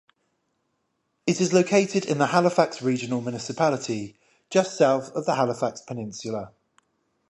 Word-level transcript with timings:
It 1.27 1.39
is 1.39 1.53
located 1.53 2.05
in 2.05 2.17
the 2.17 2.25
Halifax 2.25 2.81
Regional 2.81 3.21
Municipality, 3.21 4.17
just 4.49 4.75
south 4.75 5.11
of 5.11 5.27
the 5.27 5.35
Halifax 5.35 5.79
peninsula. 5.83 6.53